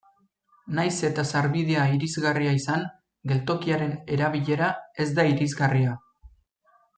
[0.77, 2.87] Nahiz eta sarbidea irisgarria izan,
[3.33, 4.71] geltokiaren erabilera
[5.07, 5.95] ez da irisgarria.